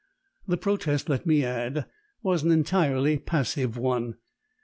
[0.47, 1.85] The protest, let me add,
[2.23, 4.15] was an entirely passive one.